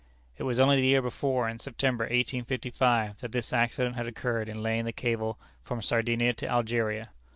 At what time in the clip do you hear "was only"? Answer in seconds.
0.41-0.77